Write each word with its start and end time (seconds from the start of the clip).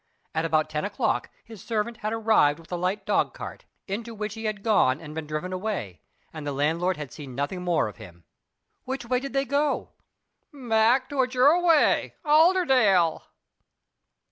At 0.33 0.45
about 0.45 0.67
ten 0.67 0.83
o'clock 0.83 1.29
his 1.45 1.63
servant 1.63 1.97
had 1.97 2.11
arrived 2.11 2.57
with 2.57 2.71
a 2.71 2.75
light 2.75 3.05
dog 3.05 3.35
cart, 3.35 3.65
into 3.87 4.15
which 4.15 4.33
he 4.33 4.45
had 4.45 4.63
gone 4.63 4.99
and 4.99 5.13
been 5.13 5.27
driven 5.27 5.53
away; 5.53 6.01
and 6.33 6.41
the 6.43 6.51
landlord 6.53 6.97
had 6.97 7.11
seen 7.13 7.35
nothing 7.35 7.61
more 7.61 7.87
of 7.87 7.97
him. 7.97 8.23
"Which 8.83 9.05
way 9.05 9.19
did 9.19 9.33
they 9.33 9.45
go?" 9.45 9.91
"Back 10.51 11.07
toward 11.07 11.35
your 11.35 11.61
way, 11.63 12.15
Allerdale." 12.25 13.27